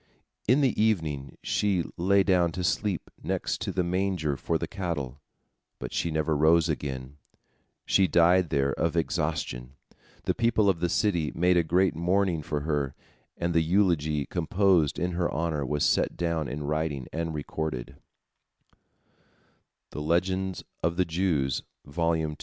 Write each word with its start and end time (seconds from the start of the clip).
In 0.47 0.61
the 0.61 0.81
evening 0.81 1.37
she 1.43 1.83
lay 1.95 2.23
down 2.23 2.51
to 2.53 2.63
sleep 2.63 3.11
next 3.21 3.61
to 3.61 3.71
the 3.71 3.83
manger 3.83 4.35
for 4.35 4.57
the 4.57 4.67
cattle, 4.67 5.21
but 5.77 5.93
she 5.93 6.09
never 6.09 6.35
rose 6.35 6.67
again, 6.67 7.17
she 7.85 8.07
died 8.07 8.49
there 8.49 8.73
of 8.73 8.97
exhaustion. 8.97 9.73
The 10.23 10.33
people 10.33 10.69
of 10.69 10.79
the 10.79 10.89
city 10.89 11.31
made 11.35 11.55
a 11.55 11.61
great 11.63 11.95
mourning 11.95 12.41
for 12.41 12.61
her, 12.61 12.95
and 13.37 13.53
the 13.53 13.75
elegy 13.75 14.25
composed 14.25 14.97
in 14.97 15.11
her 15.11 15.29
honor 15.29 15.63
was 15.63 15.85
set 15.85 16.17
down 16.17 16.47
in 16.47 16.63
writing 16.63 17.05
and 17.13 17.35
recorded. 17.35 17.95